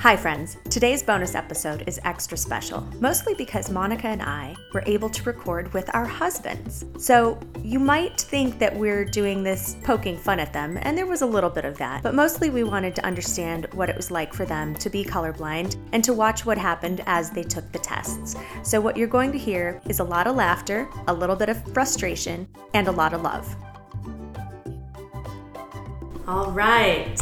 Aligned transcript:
Hi, 0.00 0.16
friends. 0.16 0.56
Today's 0.70 1.02
bonus 1.02 1.34
episode 1.34 1.84
is 1.86 2.00
extra 2.04 2.34
special, 2.34 2.80
mostly 3.00 3.34
because 3.34 3.70
Monica 3.70 4.06
and 4.06 4.22
I 4.22 4.56
were 4.72 4.82
able 4.86 5.10
to 5.10 5.22
record 5.24 5.74
with 5.74 5.94
our 5.94 6.06
husbands. 6.06 6.86
So, 6.96 7.38
you 7.62 7.78
might 7.78 8.18
think 8.18 8.58
that 8.60 8.74
we're 8.74 9.04
doing 9.04 9.42
this 9.42 9.76
poking 9.84 10.16
fun 10.16 10.40
at 10.40 10.54
them, 10.54 10.78
and 10.80 10.96
there 10.96 11.06
was 11.06 11.20
a 11.20 11.26
little 11.26 11.50
bit 11.50 11.66
of 11.66 11.76
that, 11.76 12.02
but 12.02 12.14
mostly 12.14 12.48
we 12.48 12.64
wanted 12.64 12.94
to 12.94 13.04
understand 13.04 13.66
what 13.74 13.90
it 13.90 13.96
was 13.96 14.10
like 14.10 14.32
for 14.32 14.46
them 14.46 14.74
to 14.76 14.88
be 14.88 15.04
colorblind 15.04 15.76
and 15.92 16.02
to 16.02 16.14
watch 16.14 16.46
what 16.46 16.56
happened 16.56 17.02
as 17.04 17.28
they 17.28 17.42
took 17.42 17.70
the 17.70 17.78
tests. 17.78 18.36
So, 18.62 18.80
what 18.80 18.96
you're 18.96 19.06
going 19.06 19.32
to 19.32 19.38
hear 19.38 19.82
is 19.86 20.00
a 20.00 20.04
lot 20.04 20.26
of 20.26 20.34
laughter, 20.34 20.88
a 21.08 21.12
little 21.12 21.36
bit 21.36 21.50
of 21.50 21.62
frustration, 21.74 22.48
and 22.72 22.88
a 22.88 22.92
lot 22.92 23.12
of 23.12 23.20
love. 23.20 23.54
All 26.26 26.50
right, 26.52 27.18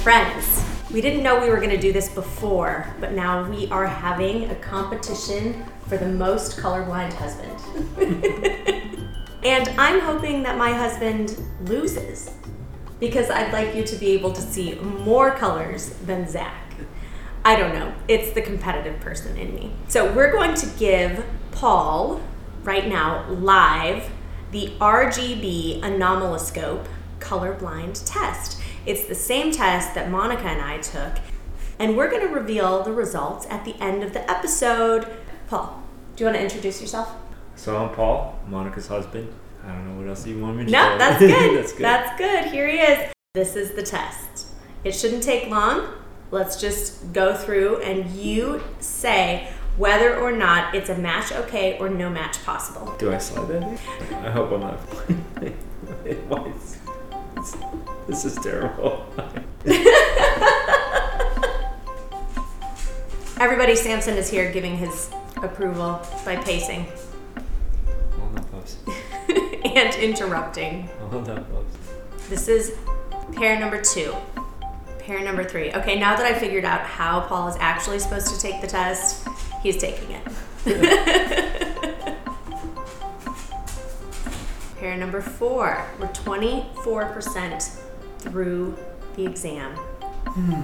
friends. 0.00 0.71
We 0.92 1.00
didn't 1.00 1.22
know 1.22 1.40
we 1.40 1.48
were 1.48 1.56
going 1.56 1.70
to 1.70 1.80
do 1.80 1.90
this 1.90 2.10
before, 2.10 2.86
but 3.00 3.12
now 3.12 3.48
we 3.48 3.66
are 3.70 3.86
having 3.86 4.50
a 4.50 4.54
competition 4.56 5.64
for 5.88 5.96
the 5.96 6.06
most 6.06 6.58
colorblind 6.58 7.14
husband. 7.14 7.58
and 9.42 9.68
I'm 9.80 10.00
hoping 10.00 10.42
that 10.42 10.58
my 10.58 10.70
husband 10.70 11.42
loses 11.62 12.30
because 13.00 13.30
I'd 13.30 13.54
like 13.54 13.74
you 13.74 13.84
to 13.84 13.96
be 13.96 14.10
able 14.10 14.34
to 14.34 14.40
see 14.42 14.74
more 14.74 15.30
colors 15.30 15.94
than 16.04 16.28
Zach. 16.28 16.74
I 17.42 17.56
don't 17.56 17.74
know. 17.74 17.94
It's 18.06 18.32
the 18.32 18.42
competitive 18.42 19.00
person 19.00 19.38
in 19.38 19.54
me. 19.54 19.72
So 19.88 20.12
we're 20.12 20.30
going 20.30 20.54
to 20.56 20.66
give 20.78 21.24
Paul 21.52 22.20
right 22.64 22.86
now 22.86 23.28
live 23.30 24.10
the 24.50 24.72
RGB 24.78 25.80
anomaloscope 25.80 26.86
colorblind 27.18 28.02
test. 28.04 28.61
It's 28.84 29.04
the 29.04 29.14
same 29.14 29.52
test 29.52 29.94
that 29.94 30.10
Monica 30.10 30.44
and 30.44 30.60
I 30.60 30.78
took, 30.78 31.14
and 31.78 31.96
we're 31.96 32.10
going 32.10 32.26
to 32.26 32.32
reveal 32.34 32.82
the 32.82 32.92
results 32.92 33.46
at 33.48 33.64
the 33.64 33.74
end 33.80 34.02
of 34.02 34.12
the 34.12 34.28
episode. 34.30 35.06
Paul, 35.48 35.82
do 36.16 36.24
you 36.24 36.26
want 36.26 36.36
to 36.36 36.42
introduce 36.42 36.80
yourself? 36.80 37.14
So 37.56 37.76
I'm 37.76 37.94
Paul, 37.94 38.38
Monica's 38.48 38.88
husband. 38.88 39.32
I 39.64 39.68
don't 39.68 39.88
know 39.94 40.00
what 40.00 40.08
else 40.08 40.26
you 40.26 40.40
want 40.40 40.56
me 40.56 40.64
to 40.64 40.70
No, 40.70 40.92
say. 40.92 40.98
that's 40.98 41.18
good. 41.20 41.56
that's 41.58 41.72
good. 41.72 41.82
That's 41.84 42.18
good. 42.18 42.44
Here 42.52 42.68
he 42.68 42.78
is. 42.78 43.12
This 43.34 43.54
is 43.54 43.72
the 43.76 43.82
test. 43.82 44.46
It 44.82 44.92
shouldn't 44.92 45.22
take 45.22 45.48
long. 45.48 45.86
Let's 46.32 46.60
just 46.60 47.12
go 47.12 47.34
through 47.36 47.82
and 47.82 48.10
you 48.10 48.62
say 48.80 49.48
whether 49.76 50.16
or 50.18 50.32
not 50.32 50.74
it's 50.74 50.90
a 50.90 50.98
match 50.98 51.30
okay 51.32 51.78
or 51.78 51.88
no 51.88 52.10
match 52.10 52.42
possible. 52.44 52.94
Do 52.98 53.12
I 53.12 53.18
slide 53.18 53.48
that? 53.48 53.64
I 54.24 54.30
hope 54.30 54.50
I'm 54.50 54.60
not. 54.60 54.76
Why 56.28 56.51
this 58.12 58.26
is 58.26 58.36
terrible. 58.44 59.06
Everybody, 63.40 63.74
Samson 63.74 64.18
is 64.18 64.28
here 64.28 64.52
giving 64.52 64.76
his 64.76 65.10
approval 65.36 66.06
by 66.22 66.36
pacing 66.36 66.86
Hold 68.18 68.38
and 69.64 69.94
interrupting. 69.94 70.88
Hold. 71.08 71.24
This 72.28 72.48
is 72.48 72.76
pair 73.32 73.58
number 73.58 73.80
two. 73.80 74.14
Pair 74.98 75.24
number 75.24 75.42
three. 75.42 75.72
Okay, 75.72 75.98
now 75.98 76.14
that 76.14 76.26
I 76.26 76.38
figured 76.38 76.66
out 76.66 76.82
how 76.82 77.22
Paul 77.22 77.48
is 77.48 77.56
actually 77.60 77.98
supposed 77.98 78.28
to 78.28 78.38
take 78.38 78.60
the 78.60 78.66
test, 78.66 79.26
he's 79.62 79.78
taking 79.78 80.10
it. 80.10 80.22
pair 84.78 84.96
number 84.98 85.22
four. 85.22 85.82
We're 85.98 86.08
24% 86.08 87.81
through 88.22 88.76
the 89.16 89.26
exam. 89.26 89.72
Hmm. 89.74 90.62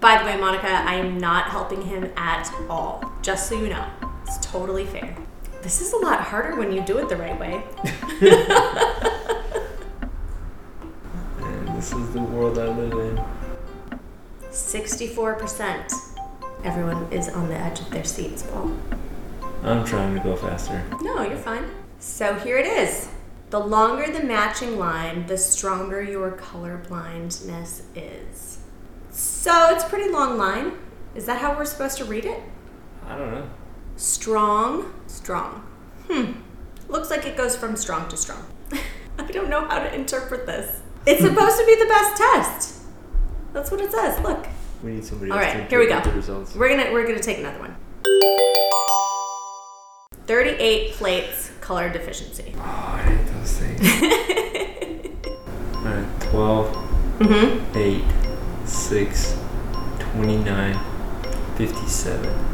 By 0.00 0.18
the 0.18 0.24
way, 0.24 0.36
Monica, 0.36 0.68
I 0.68 0.94
am 0.94 1.18
not 1.18 1.50
helping 1.50 1.82
him 1.82 2.10
at 2.16 2.52
all. 2.68 3.02
Just 3.22 3.48
so 3.48 3.54
you 3.56 3.68
know, 3.68 3.86
it's 4.22 4.38
totally 4.38 4.86
fair. 4.86 5.16
This 5.62 5.80
is 5.80 5.92
a 5.92 5.96
lot 5.96 6.20
harder 6.20 6.56
when 6.56 6.72
you 6.72 6.82
do 6.82 6.98
it 6.98 7.08
the 7.08 7.16
right 7.16 7.38
way. 7.38 7.64
And 11.40 11.68
this 11.76 11.92
is 11.92 12.12
the 12.12 12.20
world 12.20 12.58
I 12.58 12.68
live 12.68 12.92
in. 12.92 13.20
64%. 14.50 16.18
Everyone 16.64 17.12
is 17.12 17.28
on 17.28 17.48
the 17.48 17.56
edge 17.56 17.80
of 17.80 17.90
their 17.90 18.04
seats, 18.04 18.42
Paul. 18.44 18.76
I'm 19.62 19.84
trying 19.84 20.14
to 20.14 20.20
go 20.20 20.36
faster. 20.36 20.84
No, 21.02 21.22
you're 21.22 21.36
fine. 21.36 21.64
So 21.98 22.34
here 22.34 22.58
it 22.58 22.66
is. 22.66 23.08
The 23.50 23.58
longer 23.58 24.12
the 24.12 24.22
matching 24.24 24.78
line, 24.78 25.26
the 25.26 25.38
stronger 25.38 26.02
your 26.02 26.32
color 26.32 26.82
blindness 26.86 27.82
is. 27.94 28.58
So 29.10 29.70
it's 29.74 29.84
a 29.84 29.88
pretty 29.88 30.10
long 30.10 30.36
line. 30.36 30.72
Is 31.14 31.24
that 31.26 31.40
how 31.40 31.56
we're 31.56 31.64
supposed 31.64 31.96
to 31.98 32.04
read 32.04 32.26
it? 32.26 32.40
I 33.06 33.16
don't 33.16 33.32
know. 33.32 33.48
Strong, 33.96 34.92
strong. 35.06 35.66
Hmm. 36.08 36.32
Looks 36.88 37.10
like 37.10 37.24
it 37.24 37.36
goes 37.36 37.56
from 37.56 37.74
strong 37.76 38.08
to 38.10 38.16
strong. 38.16 38.44
I 39.18 39.24
don't 39.32 39.48
know 39.48 39.64
how 39.66 39.78
to 39.78 39.94
interpret 39.94 40.46
this. 40.46 40.82
It's 41.06 41.22
supposed 41.22 41.58
to 41.58 41.64
be 41.66 41.74
the 41.76 41.86
best 41.86 42.16
test. 42.16 42.82
That's 43.54 43.70
what 43.70 43.80
it 43.80 43.90
says. 43.90 44.20
Look. 44.20 44.46
We 44.82 44.92
need 44.92 45.04
somebody 45.04 45.30
All 45.30 45.38
else 45.38 45.46
right, 45.54 45.62
to 45.64 45.68
here 45.68 45.78
we 45.78 45.88
go. 45.88 46.00
the 46.00 46.12
results. 46.12 46.54
We're 46.54 46.68
gonna 46.68 46.92
we're 46.92 47.06
gonna 47.06 47.18
take 47.18 47.38
another 47.38 47.58
one. 47.58 47.76
38 50.28 50.92
plates 50.92 51.50
color 51.62 51.88
deficiency. 51.88 52.52
Oh, 52.58 52.60
I 52.60 53.00
hate 53.00 53.26
those 53.32 53.58
things. 53.58 53.80
Alright, 55.76 56.20
12, 56.20 56.84
Mm-hmm. 57.18 57.76
8, 57.76 58.68
6, 58.68 59.38
29, 60.12 60.78
57. 61.56 62.44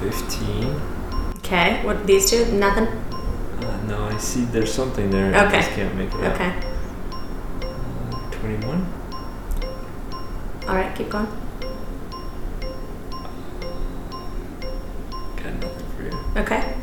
Fifteen. 0.00 0.80
Okay. 1.38 1.80
What 1.84 2.06
these 2.06 2.28
two? 2.28 2.44
Nothing. 2.52 2.86
No, 3.86 4.04
I 4.04 4.16
see. 4.18 4.44
There's 4.46 4.72
something 4.72 5.10
there. 5.10 5.34
I 5.34 5.50
just 5.50 5.70
can't 5.70 5.94
make 5.94 6.08
it 6.12 6.20
out. 6.20 6.34
Okay. 6.34 6.52
Uh, 7.62 8.30
twenty-one. 8.32 8.92
All 10.68 10.74
right. 10.74 10.94
Keep 10.96 11.10
going. 11.10 11.26
Got 15.36 15.52
nothing 15.62 15.86
for 15.96 16.02
you. 16.02 16.18
Okay. 16.42 16.75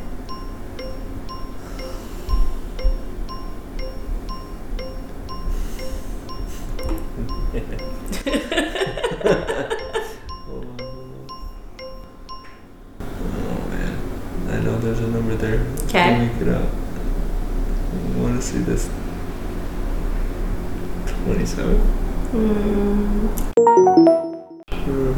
See 18.53 18.59
this. 18.59 18.87
Twenty-seven. 21.25 21.77
Mm, 22.33 23.29
Hmm. 24.69 25.13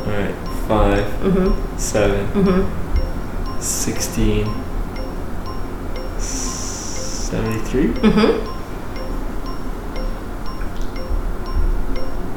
All 0.00 0.06
right, 0.18 0.34
five, 0.66 1.04
mm-hmm. 1.22 1.78
seven, 1.78 2.26
Mm-hmm. 2.32 3.60
sixteen, 3.60 4.46
seventy-three. 6.18 7.88
Mm-hmm. 7.88 8.48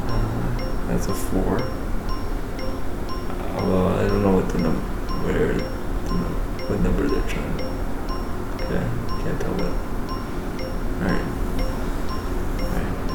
Uh, 0.07 0.87
that's 0.87 1.07
a 1.07 1.13
four. 1.13 1.57
Well, 3.65 3.87
I 3.87 4.07
don't 4.07 4.21
know 4.21 4.35
what 4.35 4.49
the 4.49 4.59
number, 4.59 4.81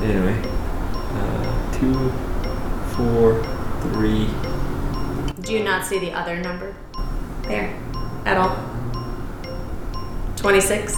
anyway. 0.02 0.40
Uh, 1.12 1.72
two, 1.72 2.10
four, 2.96 3.42
three. 3.92 4.28
Do 5.42 5.52
you 5.52 5.62
not 5.64 5.84
see 5.84 5.98
the 5.98 6.12
other 6.12 6.36
number 6.36 6.74
there 7.42 7.74
at 8.24 8.36
all? 8.36 8.56
26, 10.36 10.96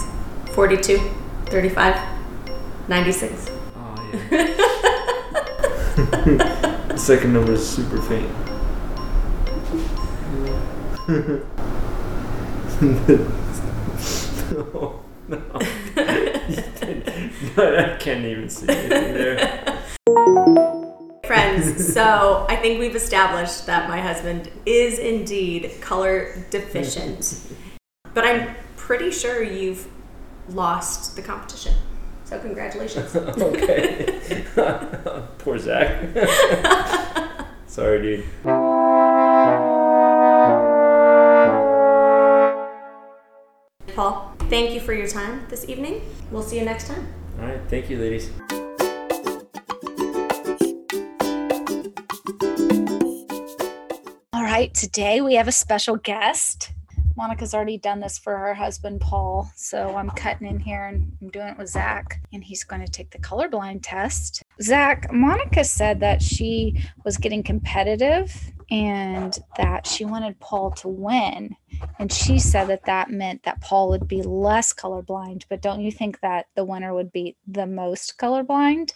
42, 0.51 0.99
35, 1.45 1.97
96. 2.87 3.49
Oh, 3.75 4.11
yeah. 4.13 4.29
the 6.87 6.97
second 6.97 7.33
number 7.33 7.53
is 7.53 7.67
super 7.67 7.99
faint. 8.01 8.29
no, 12.83 12.99
no. 15.27 15.39
I 17.57 17.97
can't 17.99 18.23
even 18.23 18.47
see 18.47 18.69
anything 18.69 19.13
there. 19.13 19.83
Friends, 21.25 21.93
so 21.93 22.45
I 22.47 22.55
think 22.55 22.79
we've 22.79 22.95
established 22.95 23.65
that 23.65 23.89
my 23.89 23.99
husband 23.99 24.49
is 24.65 24.97
indeed 24.97 25.71
color 25.81 26.35
deficient. 26.51 27.41
but 28.13 28.25
I'm 28.25 28.55
pretty 28.77 29.11
sure 29.11 29.43
you've 29.43 29.87
lost 30.49 31.17
the 31.17 31.21
competition. 31.21 31.73
So 32.23 32.39
congratulations. 32.39 33.13
okay. 33.15 34.45
Poor 35.39 35.59
Zach. 35.59 36.01
Sorry, 37.67 38.01
dude. 38.01 38.25
Paul, 43.95 44.33
thank 44.49 44.73
you 44.73 44.79
for 44.79 44.93
your 44.93 45.07
time 45.07 45.45
this 45.49 45.67
evening. 45.67 46.01
We'll 46.31 46.41
see 46.41 46.57
you 46.57 46.65
next 46.65 46.87
time. 46.87 47.22
All 47.39 47.47
right. 47.47 47.61
Thank 47.67 47.89
you, 47.89 47.97
ladies. 47.97 48.29
All 54.31 54.43
right, 54.43 54.71
today 54.73 55.21
we 55.21 55.33
have 55.35 55.47
a 55.47 55.51
special 55.51 55.95
guest. 55.95 56.71
Monica's 57.15 57.53
already 57.53 57.77
done 57.77 57.99
this 57.99 58.17
for 58.17 58.37
her 58.37 58.53
husband, 58.53 59.01
Paul. 59.01 59.51
So 59.55 59.95
I'm 59.95 60.09
cutting 60.11 60.47
in 60.47 60.59
here 60.59 60.85
and 60.85 61.11
I'm 61.21 61.29
doing 61.29 61.47
it 61.47 61.57
with 61.57 61.69
Zach, 61.69 62.19
and 62.33 62.43
he's 62.43 62.63
going 62.63 62.83
to 62.83 62.91
take 62.91 63.11
the 63.11 63.19
colorblind 63.19 63.79
test. 63.83 64.43
Zach, 64.61 65.11
Monica 65.11 65.63
said 65.63 65.99
that 66.01 66.21
she 66.21 66.83
was 67.03 67.17
getting 67.17 67.43
competitive 67.43 68.35
and 68.73 69.37
that 69.55 69.85
she 69.85 70.03
wanted 70.03 70.39
Paul 70.39 70.71
to 70.71 70.87
win. 70.87 71.55
And 71.99 72.11
she 72.11 72.39
said 72.39 72.65
that 72.69 72.85
that 72.85 73.11
meant 73.11 73.43
that 73.43 73.61
Paul 73.61 73.89
would 73.89 74.07
be 74.07 74.23
less 74.23 74.73
colorblind. 74.73 75.43
But 75.47 75.61
don't 75.61 75.81
you 75.81 75.91
think 75.91 76.19
that 76.21 76.47
the 76.55 76.65
winner 76.65 76.91
would 76.91 77.11
be 77.11 77.35
the 77.47 77.67
most 77.67 78.17
colorblind? 78.17 78.93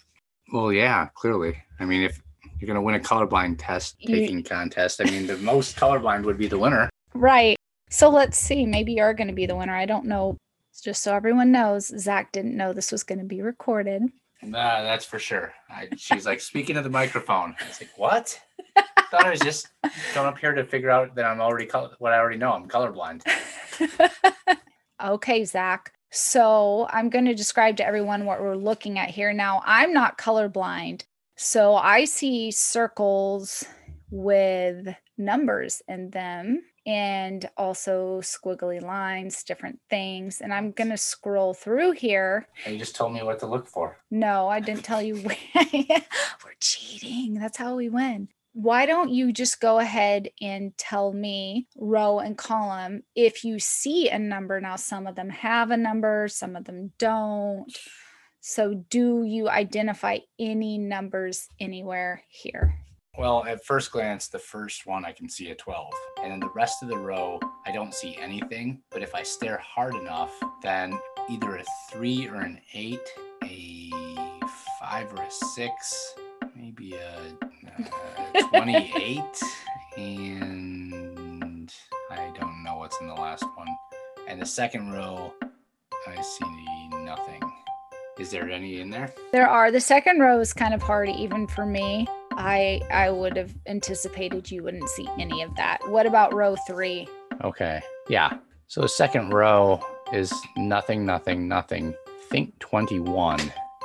Well, 0.52 0.74
yeah, 0.74 1.10
clearly. 1.14 1.62
I 1.80 1.86
mean, 1.86 2.02
if 2.02 2.20
you're 2.60 2.66
going 2.66 2.76
to 2.76 2.82
win 2.82 2.96
a 2.96 3.00
colorblind 3.00 3.58
test 3.60 3.98
You- 4.00 4.16
taking 4.16 4.42
contest, 4.42 5.00
I 5.00 5.04
mean, 5.04 5.28
the 5.28 5.38
most 5.38 5.78
colorblind 5.78 6.24
would 6.24 6.40
be 6.40 6.48
the 6.48 6.58
winner. 6.58 6.90
Right. 7.14 7.56
So 7.92 8.10
let's 8.10 8.38
see. 8.38 8.66
Maybe 8.66 8.94
you're 8.94 9.14
going 9.14 9.28
to 9.28 9.34
be 9.34 9.46
the 9.46 9.56
winner. 9.56 9.76
I 9.76 9.86
don't 9.86 10.06
know. 10.06 10.38
Just 10.84 11.04
so 11.04 11.14
everyone 11.16 11.52
knows, 11.52 11.88
Zach 12.00 12.32
didn't 12.32 12.58
know 12.58 12.74
this 12.74 12.92
was 12.92 13.04
going 13.04 13.20
to 13.20 13.26
be 13.26 13.44
recorded. 13.44 14.04
Nah, 14.42 14.84
that's 14.84 15.06
for 15.06 15.20
sure. 15.20 15.54
I, 15.70 15.90
she's 15.98 16.26
like 16.26 16.40
speaking 16.40 16.76
to 16.76 16.82
the 16.82 16.90
microphone. 16.90 17.56
I 17.60 17.68
was 17.68 17.82
like, 17.82 17.92
what? 17.98 18.40
I 18.76 18.84
thought 19.10 19.26
I 19.26 19.32
was 19.32 19.40
just 19.40 19.70
going 20.14 20.28
up 20.28 20.38
here 20.38 20.54
to 20.54 20.64
figure 20.64 20.90
out 20.90 21.16
that 21.16 21.26
I'm 21.26 21.42
already 21.42 21.66
color- 21.66 21.96
what 22.00 22.14
I 22.14 22.18
already 22.18 22.38
know. 22.38 22.52
I'm 22.52 22.68
colorblind. 22.68 23.24
okay, 25.04 25.46
Zach. 25.46 25.94
So 26.12 26.88
I'm 26.92 27.10
going 27.10 27.26
to 27.26 27.34
describe 27.34 27.78
to 27.78 27.86
everyone 27.86 28.26
what 28.26 28.42
we're 28.42 28.56
looking 28.56 29.00
at 29.00 29.10
here. 29.10 29.34
Now, 29.34 29.62
I'm 29.66 29.94
not 29.94 30.18
colorblind. 30.18 31.04
So 31.36 31.76
I 31.76 32.06
see 32.06 32.52
circles 32.52 33.64
with 34.10 34.88
numbers 35.18 35.82
in 35.88 36.10
them 36.12 36.62
and 36.88 37.50
also 37.58 38.22
squiggly 38.22 38.82
lines, 38.82 39.44
different 39.44 39.80
things. 39.90 40.40
And 40.40 40.54
I'm 40.54 40.72
going 40.72 40.90
to 40.90 40.98
scroll 40.98 41.54
through 41.54 41.92
here 41.92 42.48
And 42.66 42.74
you 42.74 42.80
just 42.80 42.96
told 42.96 43.14
me 43.14 43.22
what 43.22 43.40
to 43.40 43.46
look 43.46 43.68
for. 43.68 43.98
No, 44.10 44.48
I 44.48 44.62
didn't 44.62 44.84
tell 44.84 45.02
you. 45.02 45.16
We're 45.56 46.56
cheating. 46.62 47.36
That's 47.36 47.58
how 47.58 47.76
we 47.76 47.90
win. 47.90 48.30
Why 48.54 48.86
don't 48.86 49.12
you 49.12 49.34
just 49.34 49.60
go 49.60 49.80
ahead 49.80 50.30
and 50.42 50.76
tell 50.78 51.14
me 51.14 51.68
row 51.78 52.20
and 52.20 52.38
column 52.38 53.04
if 53.16 53.44
you 53.44 53.60
see 53.60 54.10
a 54.10 54.18
number? 54.18 54.60
Now, 54.60 54.78
some 54.78 55.06
of 55.06 55.16
them 55.16 55.30
have 55.30 55.70
a 55.70 55.78
number, 55.78 56.28
some 56.28 56.56
of 56.56 56.64
them 56.64 56.94
don't. 56.98 57.66
So, 58.40 58.74
do 58.90 59.24
you 59.24 59.50
identify 59.50 60.20
any 60.40 60.78
numbers 60.78 61.50
anywhere 61.60 62.24
here? 62.30 62.80
Well, 63.18 63.44
at 63.46 63.66
first 63.66 63.92
glance, 63.92 64.28
the 64.28 64.38
first 64.38 64.86
one 64.86 65.04
I 65.04 65.12
can 65.12 65.28
see 65.28 65.50
a 65.50 65.56
12. 65.56 65.92
And 66.22 66.32
then 66.32 66.40
the 66.40 66.52
rest 66.54 66.84
of 66.84 66.90
the 66.90 66.98
row, 66.98 67.40
I 67.66 67.72
don't 67.72 67.92
see 67.92 68.16
anything. 68.18 68.80
But 68.92 69.02
if 69.02 69.16
I 69.16 69.24
stare 69.24 69.58
hard 69.58 69.96
enough, 69.96 70.32
then 70.62 70.94
either 71.28 71.56
a 71.56 71.64
three 71.90 72.28
or 72.28 72.42
an 72.42 72.62
eight, 72.76 73.02
a 73.44 73.92
five 74.80 75.12
or 75.14 75.24
a 75.24 75.32
six, 75.32 76.14
maybe 76.56 76.94
a, 76.94 77.18
uh 78.36 78.50
28. 78.50 79.22
And 79.98 81.74
I 82.12 82.32
don't 82.40 82.64
know 82.64 82.78
what's 82.78 83.02
in 83.02 83.08
the 83.08 83.16
last 83.16 83.46
one. 83.56 83.68
And 84.28 84.40
the 84.40 84.46
second 84.46 84.92
row, 84.92 85.34
I 86.08 86.22
see 86.22 86.98
nothing. 87.04 87.42
Is 88.20 88.30
there 88.30 88.48
any 88.48 88.80
in 88.80 88.92
there? 88.92 89.12
There 89.32 89.50
are. 89.50 89.72
The 89.72 89.82
second 89.82 90.20
row 90.20 90.40
is 90.40 90.54
kind 90.54 90.76
of 90.76 90.84
hard, 90.84 91.10
even 91.10 91.48
for 91.48 91.66
me. 91.66 92.08
I 92.38 92.82
I 92.92 93.10
would 93.10 93.36
have 93.36 93.54
anticipated 93.66 94.50
you 94.50 94.64
wouldn't 94.64 94.88
see 94.90 95.10
any 95.20 95.42
of 95.42 95.56
that. 95.56 95.80
What 95.90 96.06
about 96.06 96.34
row 96.34 96.56
three? 96.68 97.08
Okay. 97.44 97.82
Yeah. 98.08 98.38
So 98.68 98.82
the 98.82 98.90
second 98.90 99.34
row 99.34 99.82
is 100.14 100.34
nothing, 100.56 101.06
nothing, 101.06 101.48
nothing. 101.48 101.94
Think 102.30 102.58
21 102.60 103.40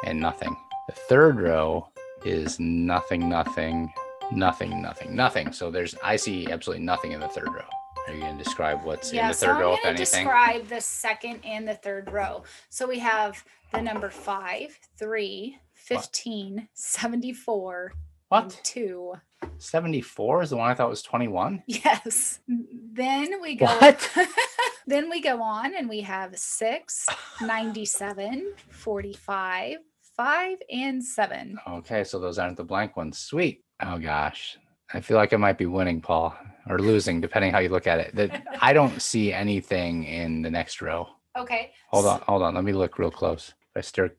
and 0.05 0.21
nothing. 0.21 0.57
The 0.89 0.95
third 0.95 1.41
row 1.41 1.89
is 2.25 2.59
nothing, 2.59 3.29
nothing, 3.29 3.93
nothing, 4.33 4.83
nothing, 4.83 5.15
nothing. 5.15 5.53
So 5.53 5.71
there's, 5.71 5.95
I 6.03 6.17
see 6.17 6.51
absolutely 6.51 6.85
nothing 6.85 7.13
in 7.13 7.21
the 7.21 7.29
third 7.29 7.49
row. 7.49 7.63
Are 8.09 8.15
you 8.15 8.21
going 8.21 8.37
to 8.37 8.43
describe 8.43 8.83
what's 8.83 9.13
in 9.13 9.29
the 9.29 9.33
so 9.33 9.47
third 9.47 9.57
I'm 9.57 9.61
row, 9.61 9.73
if 9.75 9.85
anything? 9.85 10.25
describe 10.25 10.67
the 10.69 10.81
second 10.81 11.41
and 11.45 11.67
the 11.67 11.75
third 11.75 12.11
row. 12.11 12.43
So 12.69 12.89
we 12.89 12.99
have 12.99 13.45
the 13.73 13.81
number 13.81 14.11
five, 14.11 14.77
three, 14.99 15.59
15, 15.75 16.69
74, 16.75 17.93
and 17.95 18.12
What? 18.33 18.61
two. 18.65 19.13
74 19.59 20.43
is 20.43 20.51
the 20.51 20.57
one 20.57 20.71
I 20.71 20.75
thought 20.75 20.89
was 20.89 21.03
21? 21.03 21.63
Yes. 21.67 22.41
Then 22.93 23.41
we 23.43 23.57
go 23.57 23.67
What? 23.67 24.11
then 24.87 25.11
we 25.11 25.21
go 25.21 25.43
on 25.43 25.75
and 25.75 25.89
we 25.89 26.01
have 26.01 26.39
six, 26.39 27.07
97, 27.43 28.55
45, 28.71 29.77
five, 30.17 30.59
and 30.71 31.05
seven. 31.05 31.59
Okay. 31.69 32.05
So 32.05 32.19
those 32.19 32.39
aren't 32.39 32.57
the 32.57 32.65
blank 32.65 32.97
ones. 32.97 33.19
Sweet. 33.19 33.63
Oh, 33.83 33.99
gosh. 33.99 34.57
I 34.95 35.01
feel 35.01 35.17
like 35.17 35.33
I 35.33 35.37
might 35.37 35.59
be 35.59 35.67
winning, 35.67 36.01
Paul, 36.01 36.35
or 36.69 36.79
losing, 36.79 37.21
depending 37.21 37.53
how 37.53 37.59
you 37.59 37.69
look 37.69 37.87
at 37.87 37.99
it. 37.99 38.15
That 38.15 38.45
I 38.61 38.73
don't 38.73 39.01
see 39.01 39.33
anything 39.33 40.05
in 40.05 40.43
the 40.43 40.51
next 40.51 40.81
row. 40.83 41.09
Okay. 41.37 41.73
Hold 41.89 42.07
on, 42.07 42.21
hold 42.21 42.43
on. 42.43 42.55
Let 42.55 42.65
me 42.65 42.73
look 42.73 42.99
real 42.99 43.11
close. 43.11 43.55
If 43.71 43.77
I 43.77 43.81
stare 43.81 44.15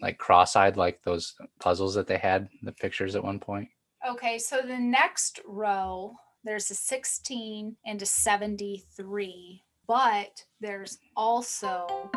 like 0.00 0.18
cross-eyed, 0.18 0.76
like 0.76 1.02
those 1.02 1.34
puzzles 1.60 1.94
that 1.94 2.06
they 2.06 2.18
had, 2.18 2.48
the 2.62 2.72
pictures 2.72 3.14
at 3.16 3.24
one 3.24 3.38
point. 3.38 3.68
Okay, 4.08 4.38
so 4.38 4.60
the 4.62 4.78
next 4.78 5.40
row, 5.46 6.14
there's 6.44 6.70
a 6.70 6.74
16 6.74 7.76
and 7.84 8.02
a 8.02 8.06
73, 8.06 9.62
but 9.86 10.44
there's 10.60 10.98
also 11.16 12.10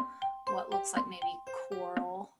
what 0.51 0.69
looks 0.71 0.93
like 0.93 1.07
maybe 1.07 1.21
coral. 1.69 2.31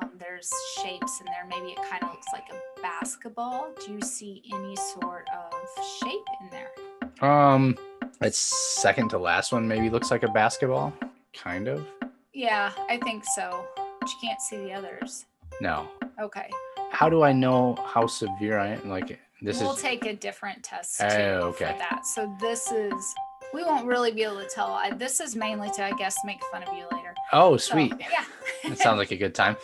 Um, 0.00 0.10
there's 0.18 0.50
shapes 0.76 1.20
in 1.20 1.26
there. 1.26 1.46
Maybe 1.48 1.72
it 1.72 1.78
kind 1.88 2.02
of 2.02 2.10
looks 2.10 2.26
like 2.32 2.46
a 2.50 2.80
basketball. 2.82 3.68
Do 3.84 3.92
you 3.92 4.00
see 4.00 4.42
any 4.52 4.76
sort 4.76 5.26
of 5.34 5.52
shape 6.00 6.24
in 6.40 6.50
there? 6.50 7.28
Um, 7.28 7.76
it's 8.20 8.38
second 8.38 9.10
to 9.10 9.18
last 9.18 9.52
one. 9.52 9.66
Maybe 9.68 9.90
looks 9.90 10.10
like 10.10 10.22
a 10.22 10.28
basketball, 10.28 10.92
kind 11.32 11.68
of. 11.68 11.86
Yeah, 12.32 12.72
I 12.88 12.98
think 12.98 13.24
so. 13.36 13.64
But 14.04 14.10
you 14.10 14.18
can't 14.28 14.40
see 14.42 14.58
the 14.58 14.72
others. 14.74 15.24
No. 15.62 15.88
Okay, 16.20 16.50
How 16.90 17.08
do 17.08 17.22
I 17.22 17.32
know 17.32 17.74
how 17.86 18.06
severe 18.06 18.58
I 18.58 18.72
am? 18.74 18.86
Like 18.90 19.18
this 19.40 19.56
is 19.56 19.62
we'll 19.62 19.74
take 19.76 20.04
a 20.04 20.12
different 20.14 20.62
test 20.62 21.00
Oh, 21.02 21.06
okay. 21.54 21.72
for 21.72 21.78
that. 21.78 22.04
So 22.04 22.30
this 22.38 22.70
is. 22.70 23.14
We 23.54 23.62
won't 23.64 23.86
really 23.86 24.12
be 24.12 24.22
able 24.24 24.40
to 24.42 24.46
tell. 24.48 24.72
I, 24.72 24.90
this 24.90 25.20
is 25.20 25.34
mainly 25.36 25.70
to, 25.70 25.84
I 25.84 25.92
guess, 25.92 26.16
make 26.24 26.42
fun 26.52 26.64
of 26.64 26.74
you 26.76 26.84
later. 26.92 27.14
Oh, 27.32 27.56
So, 27.56 27.72
sweet. 27.72 27.94
yeah. 27.98 28.24
That 28.68 28.78
sounds 28.78 28.98
like 28.98 29.10
a 29.10 29.16
good 29.16 29.34
time. 29.34 29.56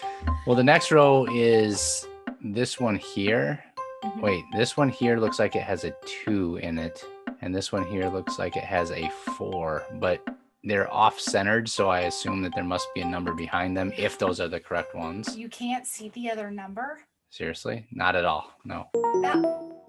Well, 0.47 0.57
the 0.57 0.65
next 0.65 0.91
row 0.91 1.27
is 1.31 2.07
this 2.43 2.81
one 2.81 2.97
here. 2.97 3.63
Mhm. 4.05 4.23
Wait, 4.23 4.45
this 4.57 4.75
one 4.77 4.89
here 4.89 5.19
looks 5.19 5.39
like 5.39 5.55
it 5.55 5.63
has 5.65 5.85
a 5.85 5.93
two 6.25 6.57
in 6.63 6.79
it, 6.79 7.05
and 7.43 7.55
this 7.55 7.73
one 7.73 7.85
here 7.89 8.09
looks 8.09 8.39
like 8.39 8.57
it 8.57 8.65
has 8.65 8.91
a 8.91 9.07
four, 9.37 9.85
but 9.95 10.23
they're 10.65 10.93
off 10.93 11.19
centered, 11.19 11.69
so 11.69 11.89
I 11.89 12.01
assume 12.01 12.43
that 12.43 12.55
there 12.55 12.65
must 12.65 12.87
be 12.95 13.01
a 13.01 13.07
number 13.07 13.33
behind 13.33 13.77
them 13.77 13.93
if 13.97 14.19
those 14.19 14.41
are 14.41 14.49
the 14.49 14.61
correct 14.61 14.95
ones. 14.95 15.37
You 15.37 15.49
can't 15.49 15.87
see 15.87 16.11
the 16.11 16.31
other 16.31 16.51
number? 16.51 17.01
Seriously? 17.31 17.87
Not 17.93 18.17
at 18.17 18.25
all. 18.25 18.53
No. 18.65 18.89
That, 19.23 19.37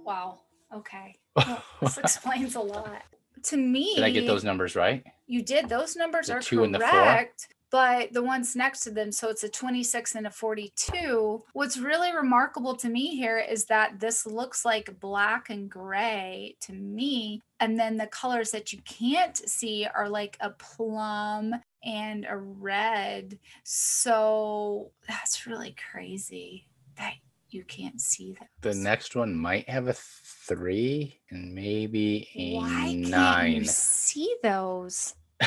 wow. 0.04 0.40
Okay. 0.74 1.18
Well, 1.36 1.64
this 1.82 1.98
explains 1.98 2.56
a 2.56 2.62
lot. 2.62 3.04
To 3.44 3.58
me, 3.58 3.96
Did 3.96 4.04
I 4.04 4.12
get 4.12 4.28
those 4.28 4.44
numbers 4.44 4.76
right? 4.76 5.04
You 5.26 5.42
did. 5.42 5.68
Those 5.68 5.96
numbers 5.96 6.28
The 6.28 6.36
are 6.36 6.42
two 6.42 6.64
and 6.64 6.74
the 6.74 6.80
four? 6.80 7.30
But 7.72 8.12
the 8.12 8.22
ones 8.22 8.56
next 8.56 8.82
to 8.82 8.92
them, 8.92 9.12
so 9.14 9.30
it's 9.30 9.44
a 9.44 9.50
26 9.50 10.16
and 10.16 10.28
a 10.28 10.30
42. 10.30 11.44
What's 11.54 11.78
really 11.78 12.14
remarkable 12.14 12.76
to 12.76 12.90
me 12.90 13.16
here 13.16 13.40
is 13.40 13.66
that 13.66 14.00
this 14.00 14.26
looks 14.26 14.66
like 14.66 15.00
black 15.00 15.50
and 15.50 15.70
gray 15.70 16.58
to 16.62 16.74
me. 16.74 17.42
And 17.62 17.80
then 17.80 17.96
the 17.96 18.08
colors 18.08 18.52
that 18.52 18.74
you 18.74 18.80
can't 18.84 19.38
see 19.38 19.88
are 19.96 20.10
like 20.10 20.36
a 20.42 20.50
plum 20.50 21.54
and 21.84 22.26
a 22.30 22.38
red. 22.38 23.40
So 23.64 24.92
that's 25.08 25.48
really 25.48 25.74
crazy 25.92 26.68
that 26.98 27.14
you 27.50 27.64
can't 27.64 28.02
see 28.02 28.36
that. 28.40 28.50
The 28.62 28.74
next 28.76 29.16
one 29.16 29.34
might 29.34 29.70
have 29.70 29.88
a 29.88 29.94
three 29.94 31.20
and 31.30 31.54
maybe 31.54 32.28
a 32.36 32.56
Why 32.56 32.70
can't 32.70 33.10
nine. 33.10 33.52
you 33.54 33.64
see 33.66 34.36
those? 34.44 35.16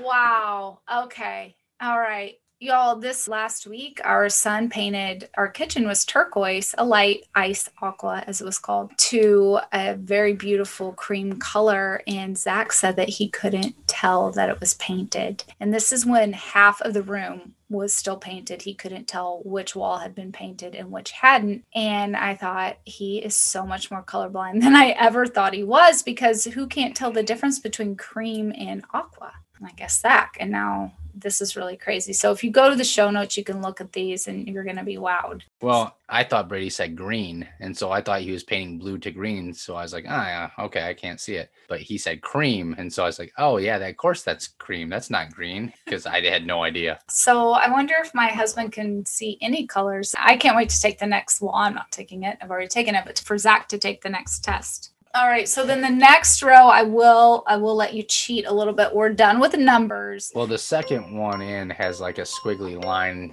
Wow. 0.00 0.80
Okay. 0.92 1.56
All 1.80 1.98
right. 1.98 2.34
Y'all, 2.60 2.94
this 2.94 3.26
last 3.26 3.66
week, 3.66 4.00
our 4.04 4.28
son 4.28 4.70
painted 4.70 5.28
our 5.36 5.48
kitchen 5.48 5.84
was 5.84 6.04
turquoise, 6.04 6.76
a 6.78 6.84
light 6.84 7.24
ice 7.34 7.68
aqua, 7.80 8.22
as 8.28 8.40
it 8.40 8.44
was 8.44 8.60
called, 8.60 8.92
to 8.96 9.58
a 9.72 9.94
very 9.94 10.32
beautiful 10.32 10.92
cream 10.92 11.40
color. 11.40 12.00
And 12.06 12.38
Zach 12.38 12.72
said 12.72 12.94
that 12.94 13.08
he 13.08 13.28
couldn't 13.28 13.74
tell 13.88 14.30
that 14.30 14.48
it 14.48 14.60
was 14.60 14.74
painted. 14.74 15.42
And 15.58 15.74
this 15.74 15.92
is 15.92 16.06
when 16.06 16.34
half 16.34 16.80
of 16.82 16.94
the 16.94 17.02
room 17.02 17.54
was 17.68 17.92
still 17.92 18.16
painted. 18.16 18.62
He 18.62 18.74
couldn't 18.74 19.08
tell 19.08 19.42
which 19.44 19.74
wall 19.74 19.98
had 19.98 20.14
been 20.14 20.30
painted 20.30 20.76
and 20.76 20.92
which 20.92 21.10
hadn't. 21.10 21.64
And 21.74 22.16
I 22.16 22.36
thought 22.36 22.76
he 22.84 23.18
is 23.18 23.36
so 23.36 23.66
much 23.66 23.90
more 23.90 24.04
colorblind 24.04 24.60
than 24.62 24.76
I 24.76 24.90
ever 24.90 25.26
thought 25.26 25.52
he 25.52 25.64
was 25.64 26.04
because 26.04 26.44
who 26.44 26.68
can't 26.68 26.94
tell 26.94 27.10
the 27.10 27.24
difference 27.24 27.58
between 27.58 27.96
cream 27.96 28.52
and 28.56 28.84
aqua? 28.94 29.32
I 29.64 29.72
guess 29.72 30.00
Zach. 30.00 30.36
And 30.40 30.50
now 30.50 30.92
this 31.14 31.40
is 31.40 31.56
really 31.56 31.76
crazy. 31.76 32.12
So 32.12 32.32
if 32.32 32.42
you 32.42 32.50
go 32.50 32.70
to 32.70 32.76
the 32.76 32.84
show 32.84 33.10
notes, 33.10 33.36
you 33.36 33.44
can 33.44 33.60
look 33.60 33.80
at 33.80 33.92
these 33.92 34.28
and 34.28 34.48
you're 34.48 34.64
going 34.64 34.76
to 34.76 34.84
be 34.84 34.96
wowed. 34.96 35.42
Well, 35.60 35.96
I 36.08 36.24
thought 36.24 36.48
Brady 36.48 36.70
said 36.70 36.96
green, 36.96 37.46
and 37.60 37.76
so 37.76 37.90
I 37.90 38.00
thought 38.00 38.20
he 38.20 38.32
was 38.32 38.44
painting 38.44 38.78
blue 38.78 38.98
to 38.98 39.10
green. 39.10 39.52
So 39.52 39.76
I 39.76 39.82
was 39.82 39.92
like, 39.92 40.04
ah, 40.08 40.26
yeah, 40.26 40.50
okay, 40.64 40.88
I 40.88 40.94
can't 40.94 41.20
see 41.20 41.34
it. 41.34 41.50
But 41.68 41.80
he 41.80 41.98
said 41.98 42.22
cream, 42.22 42.74
and 42.78 42.92
so 42.92 43.02
I 43.02 43.06
was 43.06 43.18
like, 43.18 43.32
oh 43.38 43.56
yeah, 43.56 43.78
that, 43.78 43.90
of 43.90 43.96
course 43.96 44.22
that's 44.22 44.48
cream. 44.48 44.88
That's 44.88 45.10
not 45.10 45.32
green 45.32 45.72
because 45.84 46.06
I 46.06 46.20
had 46.20 46.46
no 46.46 46.64
idea. 46.64 46.98
So 47.08 47.52
I 47.52 47.70
wonder 47.70 47.94
if 48.02 48.14
my 48.14 48.28
husband 48.28 48.72
can 48.72 49.06
see 49.06 49.38
any 49.40 49.66
colors. 49.66 50.14
I 50.18 50.36
can't 50.36 50.56
wait 50.56 50.70
to 50.70 50.80
take 50.80 50.98
the 50.98 51.06
next. 51.06 51.40
Well, 51.40 51.54
I'm 51.54 51.74
not 51.74 51.90
taking 51.90 52.24
it. 52.24 52.38
I've 52.40 52.50
already 52.50 52.68
taken 52.68 52.94
it, 52.94 53.04
but 53.04 53.18
for 53.18 53.38
Zach 53.38 53.68
to 53.68 53.78
take 53.78 54.02
the 54.02 54.10
next 54.10 54.44
test. 54.44 54.90
All 55.14 55.26
right. 55.28 55.46
So 55.48 55.66
then 55.66 55.82
the 55.82 55.90
next 55.90 56.42
row, 56.42 56.68
I 56.68 56.82
will 56.82 57.44
I 57.46 57.56
will 57.56 57.76
let 57.76 57.92
you 57.92 58.02
cheat 58.02 58.46
a 58.46 58.52
little 58.52 58.72
bit. 58.72 58.94
We're 58.94 59.10
done 59.12 59.40
with 59.40 59.52
the 59.52 59.58
numbers. 59.58 60.32
Well, 60.34 60.46
the 60.46 60.56
second 60.58 61.14
one 61.14 61.42
in 61.42 61.68
has 61.70 62.00
like 62.00 62.18
a 62.18 62.22
squiggly 62.22 62.82
line 62.82 63.30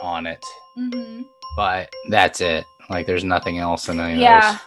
on 0.00 0.26
it, 0.26 0.44
hmm 0.74 1.22
but 1.56 1.92
that's 2.08 2.40
it. 2.40 2.64
Like 2.90 3.06
there's 3.06 3.24
nothing 3.24 3.58
else 3.58 3.88
in 3.88 4.00
any 4.00 4.20
Yeah. 4.20 4.54
of 4.54 4.60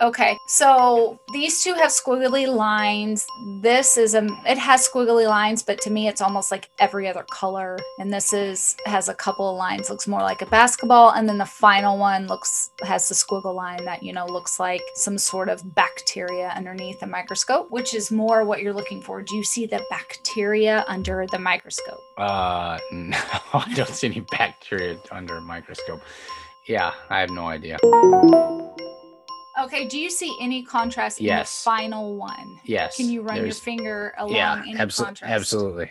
Okay. 0.00 0.38
So 0.46 1.18
these 1.32 1.62
two 1.62 1.74
have 1.74 1.90
squiggly 1.90 2.46
lines. 2.46 3.26
This 3.60 3.96
is 3.96 4.14
a 4.14 4.24
it 4.46 4.56
has 4.58 4.88
squiggly 4.88 5.26
lines, 5.26 5.62
but 5.62 5.80
to 5.82 5.90
me 5.90 6.06
it's 6.06 6.20
almost 6.20 6.52
like 6.52 6.68
every 6.78 7.08
other 7.08 7.24
color. 7.30 7.78
And 7.98 8.12
this 8.12 8.32
is 8.32 8.76
has 8.86 9.08
a 9.08 9.14
couple 9.14 9.50
of 9.50 9.56
lines, 9.56 9.90
looks 9.90 10.06
more 10.06 10.20
like 10.20 10.40
a 10.40 10.46
basketball. 10.46 11.10
And 11.10 11.28
then 11.28 11.38
the 11.38 11.46
final 11.46 11.98
one 11.98 12.28
looks 12.28 12.70
has 12.82 13.08
the 13.08 13.14
squiggle 13.14 13.54
line 13.54 13.84
that 13.84 14.02
you 14.02 14.12
know 14.12 14.26
looks 14.26 14.60
like 14.60 14.82
some 14.94 15.18
sort 15.18 15.48
of 15.48 15.74
bacteria 15.74 16.52
underneath 16.54 17.02
a 17.02 17.06
microscope, 17.06 17.70
which 17.70 17.92
is 17.92 18.12
more 18.12 18.44
what 18.44 18.62
you're 18.62 18.72
looking 18.72 19.02
for. 19.02 19.20
Do 19.22 19.36
you 19.36 19.42
see 19.42 19.66
the 19.66 19.82
bacteria 19.90 20.84
under 20.86 21.26
the 21.30 21.38
microscope? 21.38 22.00
Uh, 22.16 22.78
no, 22.92 23.18
I 23.52 23.72
don't 23.74 23.88
see 23.88 24.06
any 24.06 24.20
bacteria 24.20 24.98
under 25.10 25.38
a 25.38 25.42
microscope. 25.42 26.02
Yeah, 26.66 26.92
I 27.10 27.20
have 27.20 27.30
no 27.30 27.48
idea. 27.48 27.78
Okay, 29.60 29.86
do 29.86 29.98
you 29.98 30.08
see 30.10 30.36
any 30.40 30.62
contrast 30.62 31.20
in 31.20 31.26
the 31.26 31.44
final 31.44 32.14
one? 32.16 32.60
Yes. 32.64 32.96
Can 32.96 33.08
you 33.10 33.22
run 33.22 33.38
your 33.38 33.52
finger 33.54 34.14
along 34.18 34.34
Yeah, 34.36 34.62
any 34.62 34.74
abso- 34.74 35.04
contrast? 35.06 35.22
absolutely. 35.32 35.90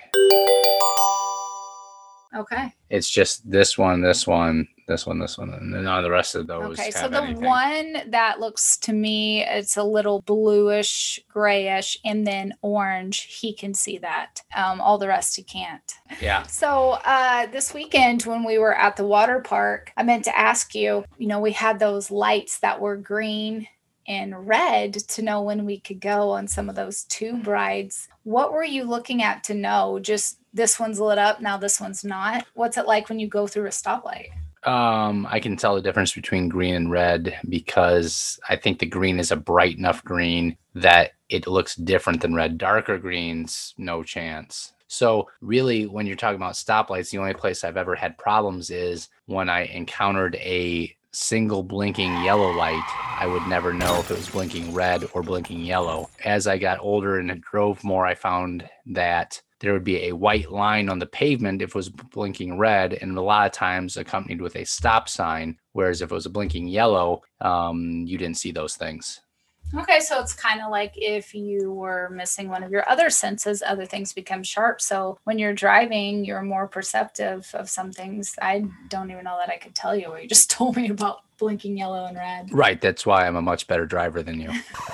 Okay. 2.37 2.73
It's 2.89 3.09
just 3.09 3.49
this 3.49 3.77
one, 3.77 4.01
this 4.01 4.27
one, 4.27 4.67
this 4.87 5.05
one, 5.05 5.19
this 5.19 5.37
one, 5.37 5.49
and 5.49 5.73
then 5.73 5.83
none 5.83 5.97
of 5.97 6.03
the 6.03 6.11
rest 6.11 6.35
of 6.35 6.47
those. 6.47 6.79
Okay, 6.79 6.91
so 6.91 7.07
the 7.07 7.21
anything. 7.21 7.43
one 7.43 7.97
that 8.11 8.39
looks 8.39 8.77
to 8.77 8.93
me, 8.93 9.43
it's 9.43 9.75
a 9.75 9.83
little 9.83 10.21
bluish, 10.21 11.19
grayish, 11.27 11.97
and 12.05 12.25
then 12.25 12.53
orange. 12.61 13.23
He 13.41 13.53
can 13.53 13.73
see 13.73 13.97
that. 13.97 14.41
Um, 14.55 14.79
all 14.79 14.97
the 14.97 15.07
rest 15.07 15.35
he 15.35 15.43
can't. 15.43 15.93
Yeah. 16.21 16.43
So 16.43 16.99
uh, 17.03 17.47
this 17.47 17.73
weekend, 17.73 18.23
when 18.23 18.45
we 18.45 18.57
were 18.57 18.75
at 18.75 18.95
the 18.95 19.05
water 19.05 19.41
park, 19.41 19.91
I 19.97 20.03
meant 20.03 20.23
to 20.25 20.37
ask 20.37 20.73
you. 20.73 21.03
You 21.17 21.27
know, 21.27 21.39
we 21.39 21.51
had 21.51 21.79
those 21.79 22.09
lights 22.11 22.59
that 22.59 22.79
were 22.79 22.95
green 22.95 23.67
and 24.07 24.47
red 24.47 24.93
to 24.93 25.21
know 25.21 25.41
when 25.41 25.65
we 25.65 25.79
could 25.79 25.99
go 25.99 26.31
on 26.31 26.47
some 26.47 26.69
of 26.69 26.75
those 26.75 27.03
tube 27.03 27.47
rides. 27.47 28.07
What 28.23 28.53
were 28.53 28.63
you 28.63 28.83
looking 28.83 29.21
at 29.21 29.43
to 29.45 29.53
know? 29.53 29.99
Just 29.99 30.39
this 30.53 30.79
one's 30.79 30.99
lit 30.99 31.17
up 31.17 31.41
now, 31.41 31.57
this 31.57 31.79
one's 31.81 32.03
not. 32.03 32.45
What's 32.53 32.77
it 32.77 32.87
like 32.87 33.09
when 33.09 33.19
you 33.19 33.27
go 33.27 33.47
through 33.47 33.65
a 33.65 33.69
stoplight? 33.69 34.29
Um, 34.63 35.27
I 35.29 35.39
can 35.39 35.55
tell 35.55 35.75
the 35.75 35.81
difference 35.81 36.13
between 36.13 36.49
green 36.49 36.75
and 36.75 36.91
red 36.91 37.37
because 37.47 38.39
I 38.49 38.55
think 38.55 38.79
the 38.79 38.85
green 38.85 39.19
is 39.19 39.31
a 39.31 39.37
bright 39.37 39.77
enough 39.77 40.03
green 40.03 40.57
that 40.75 41.11
it 41.29 41.47
looks 41.47 41.75
different 41.75 42.21
than 42.21 42.33
red. 42.33 42.57
Darker 42.57 42.97
greens, 42.97 43.73
no 43.77 44.03
chance. 44.03 44.73
So 44.87 45.29
really, 45.41 45.85
when 45.85 46.07
you're 46.07 46.15
talking 46.15 46.37
about 46.37 46.53
stoplights, 46.53 47.11
the 47.11 47.17
only 47.17 47.33
place 47.33 47.63
I've 47.63 47.77
ever 47.77 47.95
had 47.95 48.17
problems 48.17 48.69
is 48.69 49.09
when 49.25 49.49
I 49.49 49.65
encountered 49.65 50.35
a 50.35 50.95
single 51.17 51.63
blinking 51.63 52.23
yellow 52.23 52.51
light. 52.51 52.83
I 53.19 53.25
would 53.25 53.47
never 53.47 53.73
know 53.73 53.99
if 53.99 54.11
it 54.11 54.17
was 54.17 54.29
blinking 54.29 54.73
red 54.73 55.03
or 55.13 55.23
blinking 55.23 55.61
yellow. 55.61 56.09
As 56.23 56.45
I 56.45 56.57
got 56.57 56.79
older 56.79 57.19
and 57.19 57.41
drove 57.41 57.83
more, 57.83 58.05
I 58.05 58.13
found 58.13 58.69
that 58.85 59.41
there 59.59 59.73
would 59.73 59.83
be 59.83 60.03
a 60.03 60.15
white 60.15 60.51
line 60.51 60.87
on 60.87 60.99
the 60.99 61.07
pavement 61.07 61.63
if 61.63 61.69
it 61.69 61.75
was 61.75 61.89
blinking 61.89 62.59
red, 62.59 62.93
and 62.93 63.17
a 63.17 63.21
lot 63.21 63.47
of 63.47 63.51
times 63.51 63.97
accompanied 63.97 64.41
with 64.41 64.55
a 64.55 64.63
stop 64.63 65.09
sign. 65.09 65.57
Whereas 65.73 66.01
if 66.01 66.11
it 66.11 66.15
was 66.15 66.27
a 66.27 66.29
blinking 66.29 66.67
yellow, 66.67 67.23
um, 67.41 68.03
you 68.05 68.19
didn't 68.19 68.37
see 68.37 68.51
those 68.51 68.75
things. 68.75 69.19
Okay, 69.75 69.99
so 69.99 70.21
it's 70.21 70.33
kind 70.33 70.61
of 70.61 70.71
like 70.71 70.93
if 70.95 71.35
you 71.35 71.71
were 71.73 72.09
missing 72.09 72.49
one 72.49 72.63
of 72.63 72.71
your 72.71 72.89
other 72.89 73.09
senses, 73.09 73.61
other 73.65 73.85
things 73.85 74.13
become 74.13 74.43
sharp. 74.43 74.79
So 74.79 75.19
when 75.25 75.37
you're 75.37 75.53
driving, 75.53 76.23
you're 76.23 76.41
more 76.41 76.67
perceptive 76.67 77.49
of 77.53 77.69
some 77.69 77.91
things. 77.91 78.35
I 78.41 78.65
don't 78.87 79.11
even 79.11 79.25
know 79.25 79.37
that 79.39 79.49
I 79.49 79.57
could 79.57 79.75
tell 79.75 79.95
you 79.95 80.09
what 80.09 80.23
you 80.23 80.29
just 80.29 80.49
told 80.57 80.77
me 80.77 80.89
about 80.89 81.21
blinking 81.37 81.77
yellow 81.77 82.05
and 82.05 82.17
red. 82.17 82.51
Right. 82.51 82.79
That's 82.79 83.05
why 83.05 83.27
I'm 83.27 83.35
a 83.35 83.41
much 83.41 83.67
better 83.67 83.85
driver 83.85 84.23
than 84.23 84.39
you. 84.39 84.51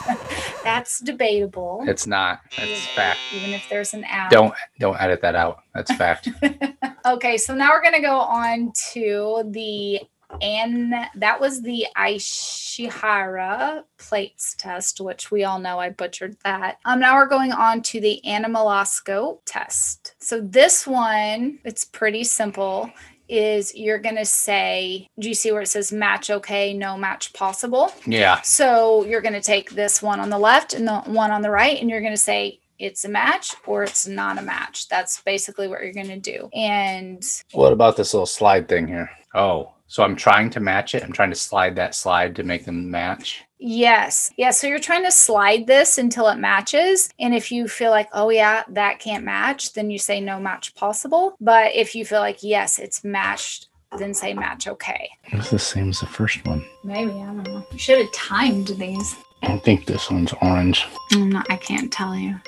That's 0.63 1.00
debatable. 1.00 1.84
It's 1.88 2.08
not. 2.08 2.42
That's 2.58 2.86
fact. 2.88 3.20
Even 3.34 3.51
if 3.51 3.68
there's 3.70 3.94
an 3.94 4.03
app. 4.06 4.32
Don't 4.32 4.53
don't 4.80 5.00
edit 5.00 5.22
that 5.22 5.36
out. 5.36 5.63
That's 5.74 5.94
fact. 5.96 6.30
Okay, 7.06 7.38
so 7.38 7.53
now 7.53 7.72
we're 7.72 7.84
gonna 7.84 8.00
go 8.00 8.18
on 8.18 8.72
to 8.94 9.44
the 9.51 10.00
and 10.42 10.94
that 11.16 11.40
was 11.40 11.62
the 11.62 11.88
Ishihara 11.98 13.84
plates 13.98 14.56
test, 14.58 15.02
which 15.02 15.32
we 15.32 15.44
all 15.44 15.60
know 15.60 15.80
I 15.80 15.90
butchered 15.90 16.38
that. 16.44 16.80
Um, 16.86 17.00
now 17.00 17.16
we're 17.16 17.28
going 17.28 17.52
on 17.52 17.82
to 17.84 18.00
the 18.00 18.22
anomaloscope 18.25 19.40
test. 19.46 20.16
So 20.20 20.42
this 20.42 20.88
one, 20.88 21.60
it's 21.63 21.86
pretty 21.86 22.24
simple. 22.24 22.90
Is 23.30 23.74
you're 23.74 24.00
gonna 24.00 24.25
say, 24.25 25.08
do 25.18 25.30
you 25.30 25.34
see 25.34 25.52
where 25.52 25.62
it 25.62 25.68
says 25.68 25.92
match 25.92 26.30
okay, 26.30 26.74
no 26.74 26.98
match 26.98 27.32
possible? 27.34 27.92
Yeah. 28.06 28.42
So 28.42 29.06
you're 29.06 29.22
gonna 29.22 29.42
take 29.42 29.72
this 29.72 30.02
one 30.02 30.20
on 30.20 30.30
the 30.30 30.38
left 30.38 30.74
and 30.74 30.88
the 30.88 31.00
one 31.02 31.32
on 31.32 31.42
the 31.42 31.50
right, 31.50 31.80
and 31.80 31.90
you're 31.90 32.02
gonna 32.02 32.18
say 32.18 32.60
it's 32.80 33.06
a 33.06 33.10
match 33.10 33.56
or 33.66 33.84
it's 33.84 34.06
not 34.06 34.38
a 34.38 34.42
match. 34.42 34.90
That's 34.90 35.22
basically 35.22 35.68
what 35.70 35.82
you're 35.82 35.94
gonna 35.94 36.20
do. 36.20 36.50
And 36.54 37.24
What 37.54 37.72
about 37.72 37.96
this 37.96 38.13
little 38.13 38.25
slide 38.25 38.68
thing 38.68 38.88
here? 38.88 39.10
Oh, 39.34 39.73
so 39.88 40.04
I'm 40.04 40.16
trying 40.16 40.50
to 40.52 40.60
match 40.60 40.96
it. 40.96 41.04
I'm 41.04 41.12
trying 41.12 41.30
to 41.30 41.36
slide 41.36 41.75
that 41.75 41.96
slide 41.96 42.36
to 42.38 42.44
make 42.44 42.66
them 42.66 42.90
match. 42.90 43.44
Yes. 43.60 44.32
Yeah. 44.38 44.52
So 44.52 44.68
you're 44.68 44.80
trying 44.80 45.04
to 45.04 45.12
slide 45.12 45.68
this 45.68 45.98
until 45.98 46.28
it 46.30 46.38
matches. 46.38 47.10
And 47.20 47.34
if 47.34 47.52
you 47.52 47.68
feel 47.68 47.92
like, 47.92 48.10
oh, 48.12 48.30
yeah, 48.30 48.63
that 48.70 49.00
can't 49.00 49.24
match, 49.24 49.74
then 49.74 49.90
you 49.90 49.98
say 49.98 50.20
no 50.20 50.40
match 50.40 50.75
possible. 50.75 51.36
But 51.40 51.74
if 51.75 51.96
you 51.96 52.06
feel 52.06 52.20
like, 52.20 52.44
yes, 52.44 52.80
it's 52.80 53.04
matched, 53.04 53.70
then 53.98 54.13
say 54.13 54.34
match 54.34 54.68
okay. 54.68 55.10
It's 55.25 55.52
the 55.52 55.60
same 55.60 55.90
as 55.90 56.00
the 56.00 56.08
first 56.08 56.46
one. 56.46 56.66
Maybe. 56.84 57.12
I 57.12 57.25
don't 57.25 57.44
know. 57.44 57.66
You 57.72 57.78
should 57.78 58.00
have 58.00 58.12
timed 58.12 58.68
these. 58.70 59.16
I 59.44 59.58
think 59.58 59.86
this 59.86 60.10
one's 60.10 60.34
orange. 60.42 60.86
Mm, 61.12 61.22
I'm 61.22 61.30
not, 61.30 61.52
I 61.52 61.58
can't 61.58 61.92
tell 61.92 62.16
you. 62.16 62.40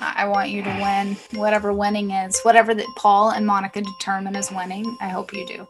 I 0.00 0.14
I 0.16 0.24
want 0.26 0.50
you 0.50 0.62
to 0.64 0.70
win 0.70 1.16
whatever 1.40 1.72
winning 1.72 2.10
is, 2.10 2.40
whatever 2.40 2.74
that 2.74 2.86
Paul 2.96 3.30
and 3.30 3.46
Monica 3.46 3.80
determine 3.80 4.34
as 4.34 4.50
winning. 4.50 4.96
I 5.00 5.08
hope 5.08 5.32
you 5.32 5.46
do. 5.46 5.68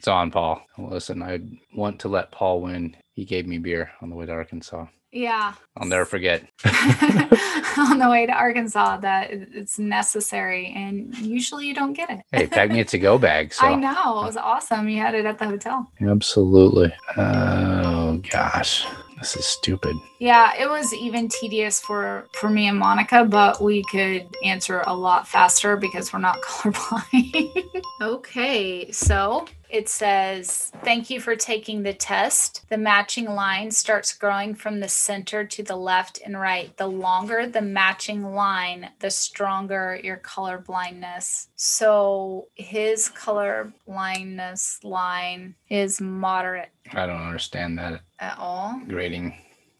It's 0.00 0.08
on 0.08 0.30
Paul. 0.30 0.62
Listen, 0.78 1.22
I 1.22 1.40
want 1.76 2.00
to 2.00 2.08
let 2.08 2.32
Paul 2.32 2.62
win. 2.62 2.96
He 3.12 3.26
gave 3.26 3.46
me 3.46 3.58
beer 3.58 3.90
on 4.00 4.08
the 4.08 4.16
way 4.16 4.24
to 4.24 4.32
Arkansas. 4.32 4.86
Yeah. 5.12 5.52
I'll 5.76 5.86
never 5.86 6.06
forget. 6.06 6.42
On 6.64 7.98
the 7.98 8.08
way 8.10 8.24
to 8.24 8.32
Arkansas, 8.32 8.96
that 8.98 9.28
it's 9.30 9.78
necessary, 9.78 10.72
and 10.74 11.14
usually 11.18 11.66
you 11.66 11.74
don't 11.74 11.92
get 11.92 12.08
it. 12.08 12.20
Hey, 12.32 12.46
pack 12.46 12.70
me 12.70 12.80
a 12.80 12.84
to-go 12.86 13.18
bag. 13.28 13.52
So 13.52 13.66
I 13.66 13.74
know 13.74 14.22
it 14.22 14.24
was 14.24 14.36
awesome. 14.38 14.88
You 14.88 15.00
had 15.00 15.14
it 15.14 15.26
at 15.26 15.38
the 15.38 15.44
hotel. 15.46 15.90
absolutely. 16.00 16.94
Oh 17.18 18.22
gosh, 18.30 18.86
this 19.20 19.36
is 19.36 19.46
stupid. 19.46 19.94
Yeah, 20.18 20.54
it 20.58 20.68
was 20.68 20.92
even 20.94 21.28
tedious 21.28 21.80
for 21.80 22.26
for 22.32 22.50
me 22.50 22.66
and 22.66 22.78
Monica, 22.78 23.24
but 23.24 23.62
we 23.62 23.84
could 23.84 24.26
answer 24.44 24.82
a 24.86 24.94
lot 24.94 25.28
faster 25.28 25.76
because 25.76 26.12
we're 26.12 26.18
not 26.18 26.40
colorblind. 26.42 27.64
okay, 28.00 28.90
so 28.90 29.46
it 29.70 29.88
says, 29.88 30.72
Thank 30.84 31.10
you 31.10 31.20
for 31.20 31.36
taking 31.36 31.82
the 31.82 31.94
test. 31.94 32.64
The 32.68 32.78
matching 32.78 33.26
line 33.26 33.70
starts 33.70 34.12
growing 34.12 34.54
from 34.54 34.80
the 34.80 34.88
center 34.88 35.44
to 35.44 35.62
the 35.62 35.76
left 35.76 36.20
and 36.24 36.38
right. 36.38 36.76
The 36.76 36.86
longer 36.86 37.46
the 37.46 37.62
matching 37.62 38.34
line, 38.34 38.90
the 38.98 39.10
stronger 39.10 39.98
your 40.02 40.16
color 40.16 40.58
blindness. 40.58 41.48
So 41.54 42.48
his 42.54 43.08
color 43.08 43.72
blindness 43.86 44.80
line 44.82 45.54
is 45.68 46.00
moderate 46.00 46.70
I 46.92 47.06
don't 47.06 47.22
understand 47.22 47.78
that 47.78 48.00
at 48.18 48.38
all. 48.38 48.80
grading 48.88 49.34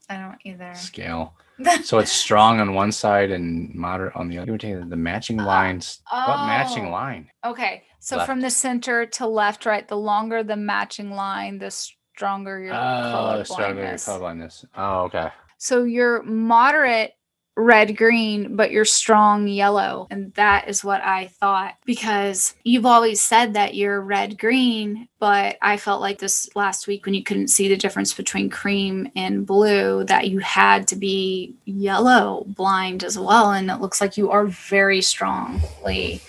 I 0.08 0.16
don't 0.16 0.38
either. 0.44 0.74
scale. 0.74 1.34
So 1.84 1.98
it's 1.98 2.10
strong 2.10 2.58
on 2.58 2.72
one 2.72 2.90
side 2.90 3.30
and 3.30 3.74
moderate 3.74 4.16
on 4.16 4.30
the 4.30 4.38
other. 4.38 4.46
You 4.46 4.52
were 4.52 4.58
taking 4.58 4.88
the 4.88 4.96
matching 4.96 5.38
uh, 5.38 5.44
lines. 5.44 6.00
What 6.10 6.38
oh. 6.40 6.46
matching 6.46 6.86
Oh. 6.86 6.90
line? 6.90 7.30
Okay. 7.44 7.82
So 7.98 8.16
Left. 8.16 8.26
from 8.26 8.40
the 8.40 8.48
center 8.48 9.04
to 9.04 9.26
left, 9.26 9.66
right, 9.66 9.86
the 9.86 9.96
longer 9.96 10.42
the 10.42 10.56
matching 10.56 11.10
line, 11.10 11.58
the 11.58 11.70
stronger 11.70 12.60
your 12.60 12.72
Oh, 12.72 12.76
color 13.12 13.44
stronger 13.44 13.74
blindness. 13.74 14.06
colorblindness. 14.08 14.64
Oh, 14.74 15.00
okay. 15.02 15.28
So 15.58 15.84
you're 15.84 16.22
moderate 16.22 17.12
red 17.60 17.96
green, 17.96 18.56
but 18.56 18.70
you're 18.70 18.84
strong 18.84 19.46
yellow. 19.46 20.06
And 20.10 20.32
that 20.34 20.68
is 20.68 20.84
what 20.84 21.02
I 21.02 21.26
thought 21.26 21.74
because 21.84 22.54
you've 22.64 22.86
always 22.86 23.20
said 23.20 23.54
that 23.54 23.74
you're 23.74 24.00
red 24.00 24.38
green, 24.38 25.08
but 25.18 25.56
I 25.62 25.76
felt 25.76 26.00
like 26.00 26.18
this 26.18 26.48
last 26.54 26.86
week 26.86 27.04
when 27.04 27.14
you 27.14 27.22
couldn't 27.22 27.48
see 27.48 27.68
the 27.68 27.76
difference 27.76 28.14
between 28.14 28.50
cream 28.50 29.10
and 29.16 29.46
blue, 29.46 30.04
that 30.04 30.28
you 30.28 30.38
had 30.38 30.88
to 30.88 30.96
be 30.96 31.54
yellow 31.64 32.44
blind 32.48 33.04
as 33.04 33.18
well. 33.18 33.52
And 33.52 33.70
it 33.70 33.80
looks 33.80 34.00
like 34.00 34.16
you 34.16 34.30
are 34.30 34.46
very 34.46 35.02
strongly 35.02 36.20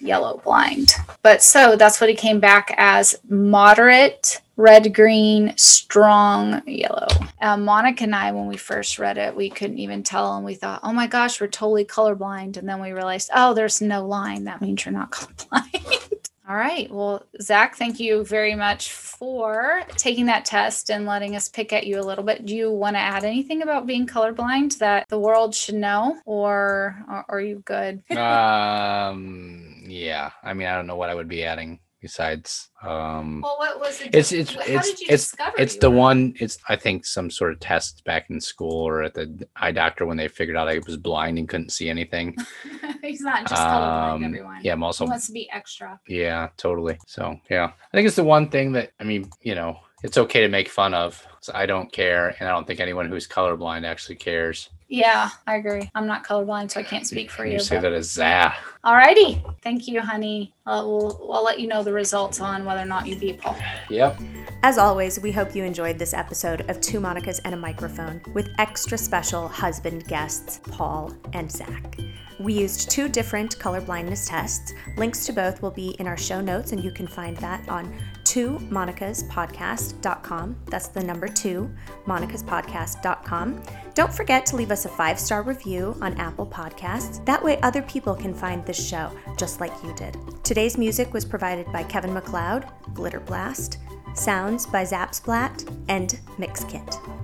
yellow 0.00 0.40
blind. 0.44 0.94
But 1.22 1.42
so 1.42 1.76
that's 1.76 2.00
what 2.00 2.10
he 2.10 2.16
came 2.16 2.38
back 2.38 2.74
as 2.76 3.16
moderate 3.28 4.40
red 4.56 4.94
green 4.94 5.52
strong 5.56 6.62
yellow. 6.66 7.08
Uh, 7.40 7.56
monica 7.56 8.04
and 8.04 8.14
i 8.14 8.30
when 8.32 8.46
we 8.46 8.56
first 8.56 8.98
read 8.98 9.18
it 9.18 9.34
we 9.34 9.50
couldn't 9.50 9.78
even 9.78 10.02
tell 10.02 10.36
and 10.36 10.44
we 10.44 10.54
thought 10.54 10.80
oh 10.82 10.92
my 10.92 11.06
gosh 11.06 11.40
we're 11.40 11.46
totally 11.46 11.84
colorblind. 11.84 12.56
And 12.56 12.68
then 12.68 12.80
we 12.80 12.92
realized 12.92 13.30
oh 13.34 13.54
there's 13.54 13.80
no 13.80 14.06
line. 14.06 14.44
That 14.44 14.60
means 14.60 14.84
you're 14.84 14.92
not 14.92 15.10
colorblind. 15.12 16.28
All 16.48 16.56
right. 16.56 16.90
Well 16.90 17.24
zach 17.40 17.76
thank 17.76 17.98
you 17.98 18.24
very 18.24 18.54
much 18.54 18.92
for 18.92 19.82
taking 19.96 20.26
that 20.26 20.44
test 20.44 20.90
and 20.90 21.06
letting 21.06 21.36
us 21.36 21.48
pick 21.48 21.72
at 21.72 21.86
you 21.86 21.98
a 21.98 22.02
little 22.02 22.24
bit. 22.24 22.46
Do 22.46 22.54
you 22.54 22.70
want 22.70 22.96
to 22.96 23.00
add 23.00 23.24
anything 23.24 23.62
about 23.62 23.86
being 23.86 24.06
colorblind 24.06 24.78
that 24.78 25.08
the 25.08 25.18
world 25.18 25.54
should 25.54 25.76
know 25.76 26.20
or, 26.26 26.96
or 27.08 27.24
are 27.28 27.40
you 27.40 27.62
good? 27.64 28.02
Um, 28.14 29.84
yeah. 29.86 30.30
I 30.42 30.54
mean, 30.54 30.66
I 30.66 30.74
don't 30.74 30.86
know 30.86 30.96
what 30.96 31.10
I 31.10 31.14
would 31.14 31.28
be 31.28 31.44
adding 31.44 31.78
besides. 32.04 32.68
Um, 32.82 33.40
well 33.42 33.56
what 33.58 33.80
was 33.80 34.02
it 34.02 34.14
it's 34.14 34.30
it's 34.30 34.52
how 34.54 34.60
it's 34.60 34.90
did 34.90 35.00
you 35.00 35.06
it's 35.08 35.30
discover 35.30 35.56
it's 35.58 35.76
the 35.78 35.90
were- 35.90 35.96
one. 35.96 36.34
It's 36.38 36.58
I 36.68 36.76
think 36.76 37.06
some 37.06 37.30
sort 37.30 37.52
of 37.52 37.60
test 37.60 38.04
back 38.04 38.28
in 38.28 38.38
school 38.42 38.86
or 38.86 39.02
at 39.02 39.14
the 39.14 39.48
eye 39.56 39.72
doctor 39.72 40.04
when 40.04 40.18
they 40.18 40.28
figured 40.28 40.54
out 40.58 40.68
I 40.68 40.80
was 40.86 40.98
blind 40.98 41.38
and 41.38 41.48
couldn't 41.48 41.72
see 41.72 41.88
anything. 41.88 42.36
he's 43.02 43.22
not 43.22 43.48
just 43.48 43.60
colorblind 43.60 44.14
Um, 44.16 44.24
everyone 44.24 44.60
yeah, 44.62 44.74
I'm 44.74 44.80
he 44.80 45.04
wants 45.06 45.26
to 45.28 45.32
be 45.32 45.48
extra 45.50 45.98
Yeah, 46.06 46.50
totally. 46.58 46.98
So 47.06 47.40
yeah, 47.48 47.72
I 47.90 47.96
think 47.96 48.06
it's 48.06 48.16
the 48.16 48.24
one 48.24 48.50
thing 48.50 48.72
that 48.72 48.92
I 49.00 49.04
mean, 49.04 49.30
you 49.40 49.54
know, 49.54 49.78
it's 50.04 50.18
okay 50.18 50.42
to 50.42 50.48
make 50.48 50.68
fun 50.68 50.92
of. 50.94 51.26
So 51.40 51.52
I 51.54 51.66
don't 51.66 51.90
care, 51.90 52.36
and 52.38 52.48
I 52.48 52.52
don't 52.52 52.66
think 52.66 52.78
anyone 52.78 53.08
who's 53.08 53.26
colorblind 53.26 53.84
actually 53.84 54.16
cares. 54.16 54.70
Yeah, 54.88 55.30
I 55.46 55.56
agree. 55.56 55.90
I'm 55.94 56.06
not 56.06 56.24
colorblind, 56.24 56.70
so 56.70 56.80
I 56.80 56.82
can't 56.82 57.06
speak 57.06 57.30
for 57.30 57.44
you. 57.46 57.54
you 57.54 57.58
say 57.58 57.76
but- 57.76 57.82
that 57.82 57.92
as 57.92 58.10
Zach. 58.10 58.56
Alrighty. 58.84 59.42
Thank 59.62 59.88
you, 59.88 60.00
honey. 60.02 60.52
Uh, 60.66 60.82
we'll, 60.86 61.30
I'll 61.32 61.42
let 61.42 61.58
you 61.58 61.66
know 61.66 61.82
the 61.82 61.92
results 61.92 62.38
on 62.40 62.66
whether 62.66 62.82
or 62.82 62.86
not 62.86 63.06
you 63.06 63.16
beat 63.16 63.40
Paul. 63.40 63.56
Yep. 63.88 64.20
As 64.62 64.76
always, 64.76 65.18
we 65.20 65.32
hope 65.32 65.54
you 65.54 65.64
enjoyed 65.64 65.98
this 65.98 66.12
episode 66.12 66.68
of 66.70 66.80
Two 66.82 67.00
Monicas 67.00 67.40
and 67.46 67.54
a 67.54 67.56
Microphone 67.56 68.20
with 68.34 68.50
extra 68.58 68.98
special 68.98 69.48
husband 69.48 70.06
guests, 70.06 70.60
Paul 70.70 71.14
and 71.32 71.50
Zach. 71.50 71.98
We 72.38 72.52
used 72.52 72.90
two 72.90 73.08
different 73.08 73.58
colorblindness 73.58 74.28
tests. 74.28 74.74
Links 74.96 75.24
to 75.26 75.32
both 75.32 75.62
will 75.62 75.70
be 75.70 75.90
in 75.98 76.06
our 76.06 76.16
show 76.16 76.40
notes, 76.40 76.72
and 76.72 76.82
you 76.82 76.90
can 76.90 77.06
find 77.06 77.36
that 77.38 77.66
on 77.68 77.94
monicaspodcast.com. 78.34 80.56
That's 80.66 80.88
the 80.88 81.02
number 81.02 81.28
two, 81.28 81.70
monicaspodcast.com. 82.06 83.62
Don't 83.94 84.12
forget 84.12 84.44
to 84.46 84.56
leave 84.56 84.70
us 84.70 84.84
a 84.84 84.88
five 84.88 85.20
star 85.20 85.42
review 85.42 85.96
on 86.00 86.18
Apple 86.18 86.46
Podcasts. 86.46 87.24
That 87.24 87.42
way, 87.42 87.60
other 87.60 87.82
people 87.82 88.14
can 88.14 88.34
find 88.34 88.64
this 88.66 88.84
show 88.84 89.10
just 89.38 89.60
like 89.60 89.72
you 89.82 89.94
did. 89.94 90.16
Today's 90.42 90.76
music 90.76 91.12
was 91.12 91.24
provided 91.24 91.70
by 91.72 91.84
Kevin 91.84 92.12
MacLeod, 92.12 92.66
Glitter 92.92 93.20
Blast, 93.20 93.78
sounds 94.14 94.66
by 94.66 94.84
Zapsplat, 94.84 95.68
and 95.88 96.20
Mixkit. 96.38 97.23